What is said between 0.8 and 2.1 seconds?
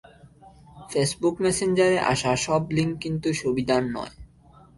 Facebook মেসেঞ্জারে